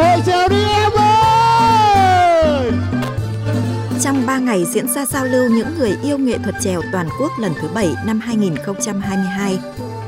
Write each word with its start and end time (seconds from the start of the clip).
hội 0.00 0.20
trèo 0.26 0.48
đi 0.48 0.56
em 0.56 0.92
ơi 0.92 2.72
Trong 4.00 4.26
3 4.26 4.38
ngày 4.38 4.64
diễn 4.64 4.88
ra 4.88 5.06
giao 5.06 5.24
lưu 5.24 5.50
những 5.50 5.68
người 5.78 5.96
yêu 6.02 6.18
nghệ 6.18 6.38
thuật 6.38 6.54
trèo 6.60 6.82
toàn 6.92 7.08
quốc 7.20 7.32
lần 7.38 7.52
thứ 7.60 7.68
7 7.74 7.94
năm 8.06 8.20
2022 8.20 9.58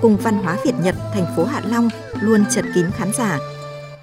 cùng 0.03 0.17
văn 0.17 0.35
hóa 0.35 0.57
Việt 0.65 0.75
Nhật, 0.83 0.95
thành 1.15 1.27
phố 1.37 1.45
Hạ 1.45 1.61
Long 1.71 1.89
luôn 2.21 2.45
chật 2.51 2.65
kín 2.75 2.87
khán 2.91 3.13
giả. 3.19 3.39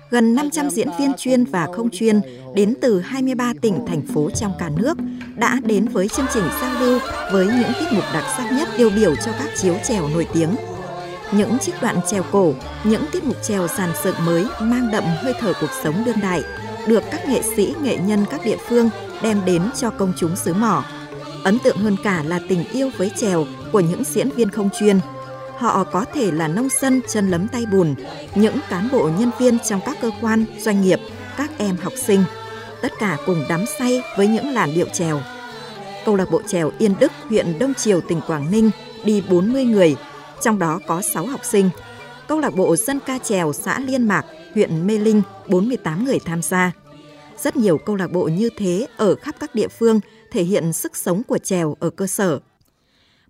Gần 0.10 0.36
500 0.36 0.70
diễn 0.70 0.88
viên 1.00 1.12
chuyên 1.18 1.46
và 1.46 1.68
không 1.76 1.90
chuyên 1.90 2.22
đến 2.56 2.74
từ 2.82 3.02
23 3.02 3.54
tỉnh, 3.62 3.86
thành 3.88 4.02
phố 4.02 4.30
trong 4.30 4.54
cả 4.60 4.70
nước 4.78 4.98
đã 5.36 5.60
đến 5.64 5.88
với 5.88 6.08
chương 6.08 6.26
trình 6.34 6.44
giao 6.62 6.80
lưu 6.80 7.00
với 7.32 7.46
những 7.46 7.74
tiết 7.80 7.86
mục 7.92 8.04
đặc 8.14 8.24
sắc 8.38 8.52
nhất 8.52 8.68
tiêu 8.78 8.90
biểu 8.96 9.16
cho 9.16 9.32
các 9.40 9.50
chiếu 9.58 9.76
trèo 9.84 10.10
nổi 10.10 10.28
tiếng. 10.34 10.56
Những 11.32 11.58
chiếc 11.60 11.74
đoạn 11.82 12.00
trèo 12.08 12.24
cổ, 12.32 12.54
những 12.84 13.06
tiết 13.12 13.24
mục 13.24 13.38
trèo 13.44 13.68
sàn 13.68 13.90
dựng 14.04 14.16
mới 14.26 14.46
mang 14.62 14.92
đậm 14.92 15.04
hơi 15.22 15.34
thở 15.40 15.54
cuộc 15.62 15.70
sống 15.84 16.04
đương 16.06 16.20
đại 16.22 16.44
được 16.88 17.04
các 17.12 17.28
nghệ 17.28 17.42
sĩ, 17.56 17.74
nghệ 17.82 17.98
nhân 17.98 18.26
các 18.32 18.42
địa 18.46 18.58
phương 18.70 18.90
đem 19.22 19.42
đến 19.46 19.62
cho 19.76 19.90
công 19.90 20.14
chúng 20.18 20.36
xứ 20.36 20.54
mỏ. 20.54 20.84
Ấn 21.44 21.60
tượng 21.60 21.78
hơn 21.78 21.96
cả 22.04 22.24
là 22.28 22.40
tình 22.50 22.64
yêu 22.72 22.90
với 22.98 23.12
trèo 23.18 23.46
của 23.72 23.80
những 23.80 24.04
diễn 24.04 24.30
viên 24.30 24.50
không 24.50 24.70
chuyên. 24.80 25.00
Họ 25.58 25.84
có 25.84 26.06
thể 26.14 26.32
là 26.32 26.48
nông 26.48 26.68
dân 26.82 27.02
chân 27.08 27.32
lấm 27.32 27.48
tay 27.48 27.66
bùn, 27.72 27.96
những 28.36 28.60
cán 28.70 28.90
bộ 28.92 29.10
nhân 29.20 29.32
viên 29.40 29.60
trong 29.60 29.80
các 29.86 29.98
cơ 30.02 30.12
quan, 30.22 30.46
doanh 30.60 30.82
nghiệp, 30.82 31.00
các 31.38 31.52
em 31.58 31.78
học 31.78 31.94
sinh. 32.06 32.24
Tất 32.82 32.92
cả 33.00 33.18
cùng 33.26 33.46
đắm 33.50 33.66
say 33.80 34.02
với 34.18 34.28
những 34.28 34.50
làn 34.50 34.74
điệu 34.74 34.88
trèo. 34.94 35.22
Câu 36.06 36.16
lạc 36.16 36.32
bộ 36.32 36.42
trèo 36.48 36.72
Yên 36.78 36.96
Đức, 37.00 37.12
huyện 37.30 37.60
Đông 37.60 37.74
Triều, 37.74 38.02
tỉnh 38.02 38.22
Quảng 38.28 38.52
Ninh 38.52 38.72
đi 39.04 39.24
40 39.30 39.66
người, 39.66 39.96
trong 40.42 40.60
đó 40.60 40.80
có 40.88 41.02
6 41.02 41.26
học 41.26 41.46
sinh. 41.46 41.70
Câu 42.28 42.40
lạc 42.40 42.56
bộ 42.56 42.76
dân 42.76 43.00
ca 43.06 43.18
trèo 43.18 43.54
xã 43.54 43.80
Liên 43.80 44.08
Mạc, 44.08 44.26
huyện 44.54 44.88
Mê 44.88 44.98
Linh, 44.98 45.22
48 45.50 46.06
người 46.06 46.20
tham 46.26 46.42
gia. 46.42 46.72
Rất 47.38 47.58
nhiều 47.58 47.78
câu 47.78 47.96
lạc 47.96 48.12
bộ 48.12 48.24
như 48.24 48.50
thế 48.58 48.88
ở 48.98 49.16
khắp 49.16 49.36
các 49.40 49.56
địa 49.56 49.68
phương 49.68 50.00
thể 50.32 50.44
hiện 50.44 50.74
sức 50.74 50.98
sống 50.98 51.24
của 51.24 51.38
trèo 51.38 51.76
ở 51.80 51.90
cơ 51.90 52.08
sở. 52.08 52.40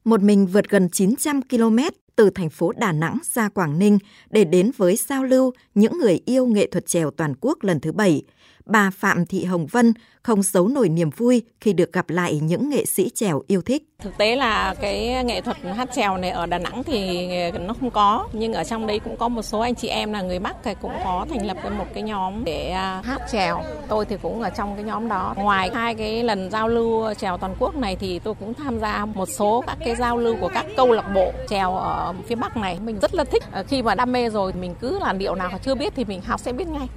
Một 0.03 0.21
mình 0.21 0.47
vượt 0.47 0.69
gần 0.69 0.89
900 0.89 1.41
km 1.41 1.77
từ 2.15 2.29
thành 2.29 2.49
phố 2.49 2.71
Đà 2.71 2.91
Nẵng 2.91 3.17
ra 3.33 3.49
Quảng 3.49 3.79
Ninh 3.79 3.99
để 4.29 4.43
đến 4.43 4.71
với 4.77 4.95
giao 4.95 5.23
lưu 5.23 5.53
những 5.75 5.97
người 5.97 6.19
yêu 6.25 6.45
nghệ 6.45 6.67
thuật 6.67 6.87
trèo 6.87 7.11
toàn 7.11 7.33
quốc 7.41 7.63
lần 7.63 7.79
thứ 7.79 7.91
bảy– 7.91 8.23
bà 8.69 8.89
Phạm 8.89 9.25
Thị 9.25 9.45
Hồng 9.45 9.67
Vân 9.67 9.93
không 10.23 10.43
giấu 10.43 10.67
nổi 10.67 10.89
niềm 10.89 11.09
vui 11.09 11.43
khi 11.61 11.73
được 11.73 11.93
gặp 11.93 12.09
lại 12.09 12.39
những 12.43 12.69
nghệ 12.69 12.85
sĩ 12.85 13.09
trèo 13.09 13.41
yêu 13.47 13.61
thích. 13.61 13.83
Thực 13.99 14.17
tế 14.17 14.35
là 14.35 14.75
cái 14.81 15.23
nghệ 15.23 15.41
thuật 15.41 15.57
hát 15.75 15.89
trèo 15.95 16.17
này 16.17 16.29
ở 16.29 16.45
Đà 16.45 16.57
Nẵng 16.57 16.83
thì 16.83 17.27
nó 17.51 17.73
không 17.79 17.91
có, 17.91 18.27
nhưng 18.33 18.53
ở 18.53 18.63
trong 18.63 18.87
đấy 18.87 18.99
cũng 18.99 19.17
có 19.17 19.27
một 19.27 19.41
số 19.41 19.59
anh 19.59 19.75
chị 19.75 19.87
em 19.87 20.13
là 20.13 20.21
người 20.21 20.39
Bắc 20.39 20.55
thì 20.63 20.73
cũng 20.81 20.91
có 21.03 21.25
thành 21.29 21.45
lập 21.45 21.57
một 21.77 21.85
cái 21.93 22.03
nhóm 22.03 22.43
để 22.43 22.69
à, 22.69 23.01
hát 23.03 23.21
trèo. 23.31 23.63
Tôi 23.87 24.05
thì 24.05 24.15
cũng 24.21 24.41
ở 24.41 24.49
trong 24.49 24.75
cái 24.75 24.83
nhóm 24.83 25.09
đó. 25.09 25.33
Ngoài 25.37 25.69
hai 25.73 25.95
cái 25.95 26.23
lần 26.23 26.51
giao 26.51 26.67
lưu 26.67 27.13
trèo 27.13 27.37
toàn 27.37 27.55
quốc 27.59 27.75
này 27.75 27.95
thì 27.95 28.19
tôi 28.19 28.33
cũng 28.39 28.53
tham 28.53 28.79
gia 28.79 29.05
một 29.05 29.29
số 29.29 29.63
các 29.67 29.77
cái 29.85 29.95
giao 29.95 30.17
lưu 30.17 30.35
của 30.41 30.49
các 30.53 30.65
câu 30.77 30.91
lạc 30.91 31.11
bộ 31.15 31.31
trèo 31.49 31.75
ở 31.75 32.13
phía 32.27 32.35
Bắc 32.35 32.57
này. 32.57 32.79
Mình 32.79 32.99
rất 32.99 33.15
là 33.15 33.23
thích 33.23 33.43
ờ, 33.51 33.63
khi 33.67 33.81
mà 33.81 33.95
đam 33.95 34.11
mê 34.11 34.29
rồi 34.29 34.53
mình 34.53 34.75
cứ 34.79 34.99
làn 34.99 35.17
điệu 35.17 35.35
nào 35.35 35.51
chưa 35.63 35.75
biết 35.75 35.93
thì 35.95 36.05
mình 36.05 36.21
học 36.21 36.39
sẽ 36.39 36.53
biết 36.53 36.67
ngay. 36.67 36.87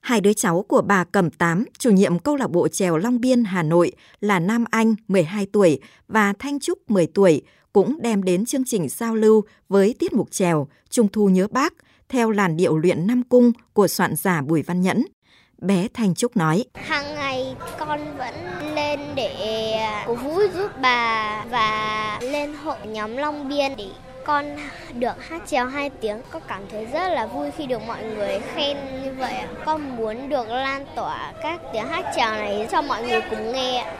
Hai 0.00 0.20
đứa 0.20 0.32
cháu 0.32 0.64
của 0.68 0.82
bà 0.82 1.04
Cẩm 1.04 1.30
Tám, 1.30 1.64
chủ 1.78 1.90
nhiệm 1.90 2.18
câu 2.18 2.36
lạc 2.36 2.50
bộ 2.50 2.68
trèo 2.68 2.96
Long 2.96 3.20
Biên, 3.20 3.44
Hà 3.44 3.62
Nội 3.62 3.92
là 4.20 4.38
Nam 4.38 4.64
Anh, 4.70 4.94
12 5.08 5.46
tuổi 5.52 5.80
và 6.08 6.32
Thanh 6.38 6.60
Trúc, 6.60 6.90
10 6.90 7.06
tuổi, 7.06 7.42
cũng 7.72 8.02
đem 8.02 8.22
đến 8.22 8.44
chương 8.44 8.64
trình 8.64 8.88
giao 8.88 9.14
lưu 9.14 9.44
với 9.68 9.94
tiết 9.98 10.12
mục 10.12 10.30
trèo 10.30 10.68
Trung 10.90 11.08
thu 11.08 11.28
nhớ 11.28 11.46
bác 11.50 11.74
theo 12.08 12.30
làn 12.30 12.56
điệu 12.56 12.78
luyện 12.78 13.06
Nam 13.06 13.22
Cung 13.22 13.52
của 13.72 13.88
soạn 13.88 14.16
giả 14.16 14.42
Bùi 14.42 14.62
Văn 14.62 14.80
Nhẫn. 14.80 15.04
Bé 15.58 15.88
Thanh 15.94 16.14
Trúc 16.14 16.36
nói. 16.36 16.64
Hàng 16.74 17.14
ngày 17.14 17.56
con 17.78 18.16
vẫn 18.18 18.34
lên 18.74 19.00
để 19.14 19.72
à, 19.72 20.04
cổ 20.06 20.14
vũ 20.14 20.40
giúp 20.54 20.70
bà 20.82 21.44
và 21.50 22.18
lên 22.22 22.54
hội 22.54 22.78
nhóm 22.86 23.16
Long 23.16 23.48
Biên 23.48 23.72
để 23.76 23.88
con 24.30 24.46
được 24.98 25.14
hát 25.18 25.42
trèo 25.46 25.66
2 25.66 25.90
tiếng, 25.90 26.16
con 26.30 26.42
cảm 26.48 26.62
thấy 26.70 26.86
rất 26.86 27.08
là 27.08 27.26
vui 27.26 27.50
khi 27.50 27.66
được 27.66 27.82
mọi 27.86 28.04
người 28.04 28.40
khen 28.54 28.76
như 29.02 29.12
vậy. 29.18 29.34
Con 29.64 29.96
muốn 29.96 30.28
được 30.28 30.48
lan 30.48 30.86
tỏa 30.96 31.32
các 31.42 31.60
tiếng 31.72 31.86
hát 31.86 32.12
trèo 32.16 32.30
này 32.30 32.68
cho 32.72 32.82
mọi 32.82 33.08
người 33.08 33.20
cùng 33.30 33.52
nghe. 33.52 33.92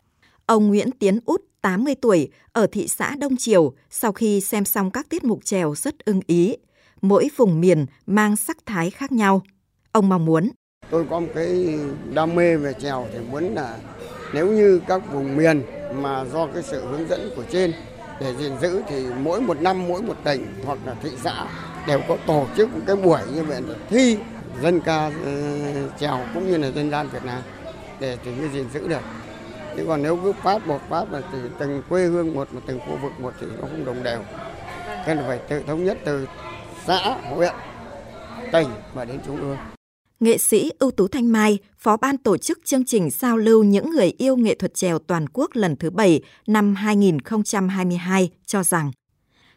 Ông 0.47 0.69
Nguyễn 0.69 0.91
Tiến 0.91 1.19
Út, 1.25 1.41
80 1.61 1.95
tuổi, 2.03 2.29
ở 2.53 2.67
thị 2.73 2.89
xã 2.89 3.15
Đông 3.19 3.37
Triều, 3.37 3.73
sau 3.91 4.13
khi 4.13 4.41
xem 4.41 4.65
xong 4.65 4.91
các 4.91 5.09
tiết 5.09 5.25
mục 5.25 5.45
trèo 5.45 5.75
rất 5.75 5.95
ưng 6.05 6.21
ý. 6.27 6.57
Mỗi 7.03 7.29
vùng 7.37 7.61
miền 7.61 7.87
mang 8.07 8.37
sắc 8.37 8.57
thái 8.67 8.91
khác 8.91 9.13
nhau. 9.13 9.43
Ông 9.93 10.09
mong 10.09 10.25
muốn. 10.25 10.51
Tôi 10.91 11.07
có 11.11 11.21
một 11.21 11.29
cái 11.35 11.79
đam 12.15 12.35
mê 12.35 12.57
về 12.57 12.73
trèo 12.73 13.07
thì 13.13 13.19
muốn 13.31 13.55
là 13.55 13.79
nếu 14.35 14.47
như 14.47 14.81
các 14.89 15.13
vùng 15.13 15.37
miền 15.37 15.63
mà 15.95 16.25
do 16.33 16.47
cái 16.47 16.63
sự 16.63 16.87
hướng 16.87 17.09
dẫn 17.09 17.31
của 17.37 17.45
trên 17.53 17.73
để 18.21 18.35
gìn 18.35 18.59
giữ 18.61 18.83
thì 18.89 19.07
mỗi 19.23 19.41
một 19.41 19.61
năm 19.61 19.89
mỗi 19.89 20.03
một 20.03 20.17
tỉnh 20.25 20.47
hoặc 20.67 20.79
là 20.87 20.95
thị 21.03 21.11
xã 21.17 21.47
đều 21.87 22.01
có 22.09 22.17
tổ 22.27 22.47
chức 22.57 22.75
một 22.75 22.81
cái 22.87 22.97
buổi 22.97 23.21
như 23.35 23.43
vậy 23.43 23.63
là 23.69 23.75
thi 23.91 24.19
dân 24.63 24.81
ca 24.81 25.11
ờ, 25.25 25.33
trèo 25.99 26.19
cũng 26.35 26.47
như 26.47 26.57
là 26.57 26.71
dân 26.71 26.91
gian 26.91 27.09
Việt 27.09 27.25
Nam 27.25 27.43
để 28.01 28.19
thì 28.25 28.31
mới 28.31 28.49
gìn 28.49 28.69
giữ 28.73 28.89
được. 28.89 29.03
Chứ 29.77 29.85
còn 29.89 30.03
nếu 30.03 30.17
cứ 30.17 30.33
phát 30.33 30.67
một 30.67 30.81
phát 30.89 31.13
là 31.13 31.21
từ 31.33 31.51
từng 31.59 31.83
quê 31.89 32.07
hương 32.07 32.35
một, 32.35 32.55
một 32.55 32.61
từng 32.67 32.81
khu 32.81 32.99
vực 33.03 33.13
một 33.21 33.35
thì 33.41 33.47
nó 33.47 33.63
không 33.63 33.85
đồng 33.85 34.03
đều. 34.03 34.21
Nên 35.07 35.19
là 35.19 35.25
phải 35.27 35.39
tự 35.39 35.63
thống 35.63 35.85
nhất 35.85 35.99
từ 36.05 36.27
xã, 36.87 37.17
huyện, 37.35 37.55
tỉnh 38.53 38.69
và 38.95 39.05
đến 39.05 39.21
trung 39.27 39.41
ương 39.41 39.57
nghệ 40.21 40.39
sĩ 40.39 40.71
ưu 40.79 40.91
tú 40.91 41.09
Thanh 41.09 41.33
Mai, 41.33 41.59
phó 41.79 41.97
ban 41.97 42.19
tổ 42.19 42.37
chức 42.37 42.61
chương 42.65 42.85
trình 42.85 43.11
giao 43.11 43.37
lưu 43.37 43.65
những 43.65 43.91
người 43.91 44.13
yêu 44.19 44.37
nghệ 44.37 44.55
thuật 44.55 44.75
trèo 44.75 44.99
toàn 44.99 45.27
quốc 45.33 45.51
lần 45.55 45.77
thứ 45.77 45.91
7 45.91 46.23
năm 46.47 46.75
2022 46.75 48.31
cho 48.47 48.63
rằng 48.63 48.91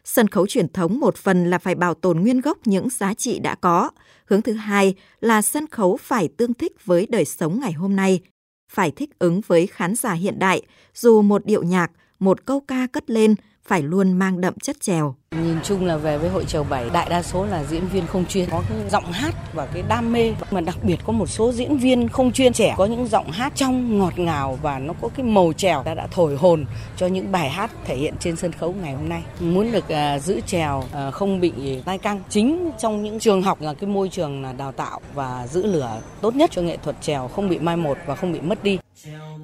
sân 0.04 0.28
khấu 0.28 0.46
truyền 0.46 0.68
thống 0.68 1.00
một 1.00 1.16
phần 1.16 1.50
là 1.50 1.58
phải 1.58 1.74
bảo 1.74 1.94
tồn 1.94 2.20
nguyên 2.20 2.40
gốc 2.40 2.58
những 2.64 2.90
giá 2.90 3.14
trị 3.14 3.38
đã 3.38 3.54
có, 3.54 3.90
hướng 4.26 4.42
thứ 4.42 4.52
hai 4.52 4.94
là 5.20 5.42
sân 5.42 5.66
khấu 5.66 5.96
phải 5.96 6.28
tương 6.28 6.54
thích 6.54 6.84
với 6.84 7.06
đời 7.06 7.24
sống 7.24 7.60
ngày 7.60 7.72
hôm 7.72 7.96
nay, 7.96 8.20
phải 8.72 8.90
thích 8.90 9.10
ứng 9.18 9.40
với 9.46 9.66
khán 9.66 9.94
giả 9.94 10.12
hiện 10.12 10.38
đại, 10.38 10.62
dù 10.94 11.22
một 11.22 11.46
điệu 11.46 11.62
nhạc, 11.62 11.90
một 12.18 12.46
câu 12.46 12.60
ca 12.60 12.86
cất 12.86 13.10
lên 13.10 13.34
phải 13.64 13.82
luôn 13.82 14.12
mang 14.12 14.40
đậm 14.40 14.54
chất 14.62 14.80
trèo. 14.80 15.16
Nhìn 15.42 15.56
chung 15.62 15.86
là 15.86 15.96
về 15.96 16.18
với 16.18 16.30
hội 16.30 16.44
trèo 16.44 16.64
bảy, 16.64 16.90
đại 16.92 17.06
đa 17.10 17.22
số 17.22 17.44
là 17.46 17.64
diễn 17.64 17.86
viên 17.86 18.06
không 18.06 18.24
chuyên, 18.26 18.50
có 18.50 18.62
cái 18.68 18.78
giọng 18.90 19.12
hát 19.12 19.34
và 19.54 19.66
cái 19.66 19.82
đam 19.88 20.12
mê, 20.12 20.32
mà 20.50 20.60
đặc 20.60 20.76
biệt 20.82 20.96
có 21.04 21.12
một 21.12 21.26
số 21.26 21.52
diễn 21.52 21.76
viên 21.76 22.08
không 22.08 22.32
chuyên 22.32 22.52
trẻ 22.52 22.74
có 22.76 22.86
những 22.86 23.06
giọng 23.06 23.30
hát 23.30 23.52
trong 23.56 23.98
ngọt 23.98 24.18
ngào 24.18 24.58
và 24.62 24.78
nó 24.78 24.92
có 25.02 25.08
cái 25.16 25.26
màu 25.26 25.52
trèo 25.56 25.82
đã 25.84 25.94
đã 25.94 26.06
thổi 26.10 26.36
hồn 26.36 26.64
cho 26.96 27.06
những 27.06 27.32
bài 27.32 27.50
hát 27.50 27.70
thể 27.84 27.96
hiện 27.96 28.14
trên 28.20 28.36
sân 28.36 28.52
khấu 28.52 28.74
ngày 28.82 28.92
hôm 28.92 29.08
nay. 29.08 29.22
Muốn 29.40 29.72
được 29.72 29.84
uh, 29.84 30.22
giữ 30.22 30.40
trèo 30.46 30.78
uh, 30.78 31.14
không 31.14 31.40
bị 31.40 31.52
tai 31.84 31.98
căng, 31.98 32.20
chính 32.28 32.70
trong 32.78 33.02
những 33.02 33.20
trường 33.20 33.42
học 33.42 33.60
là 33.60 33.74
cái 33.74 33.90
môi 33.90 34.08
trường 34.08 34.42
là 34.42 34.52
đào 34.52 34.72
tạo 34.72 35.00
và 35.14 35.46
giữ 35.46 35.66
lửa 35.66 36.00
tốt 36.20 36.34
nhất 36.34 36.50
cho 36.52 36.62
nghệ 36.62 36.76
thuật 36.84 36.96
trèo 37.00 37.28
không 37.28 37.48
bị 37.48 37.58
mai 37.58 37.76
một 37.76 37.98
và 38.06 38.14
không 38.14 38.32
bị 38.32 38.40
mất 38.40 38.64
đi. 38.64 38.78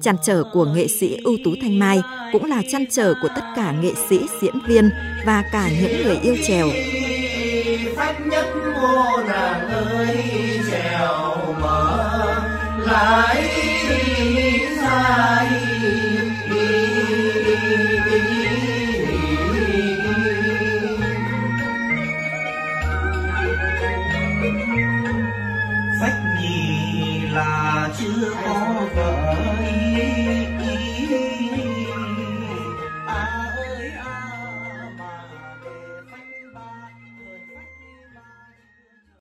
Chăn 0.01 0.15
trở 0.23 0.43
của 0.53 0.65
nghệ 0.65 0.87
sĩ 0.87 1.17
ưu 1.23 1.37
tú 1.45 1.51
Thanh 1.61 1.79
Mai 1.79 2.01
cũng 2.31 2.45
là 2.45 2.61
chăn 2.71 2.85
trở 2.91 3.13
của 3.21 3.27
tất 3.35 3.41
cả 3.55 3.73
nghệ 3.81 3.91
sĩ, 4.09 4.19
diễn 4.41 4.55
viên 4.67 4.89
và 5.25 5.43
cả 5.51 5.69
những 5.80 5.80
những 5.81 6.03
người 6.03 6.19
yêu 6.23 6.37
trèo. 6.47 6.69
Khách 7.97 8.19
nhất 8.25 8.45
mô 8.81 9.23
nàng 9.27 9.69
ơi 9.69 10.17
trèo 10.71 11.55
mở 11.61 12.41
lại 12.85 13.43
dài 14.81 15.47
phách 26.01 26.19
nhì 26.41 27.21
là 27.31 27.89
chưa 27.99 28.29
có 28.45 28.85